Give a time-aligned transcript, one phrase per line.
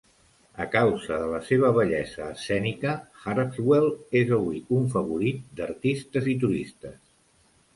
[0.63, 3.87] A causa de la seva bellesa escènica, Harpswell
[4.23, 6.99] és avui un favorit d'artistes i turistes.